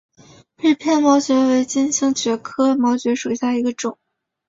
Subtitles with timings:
[0.57, 3.99] 锐片毛蕨为金星蕨科毛蕨属下的一个种。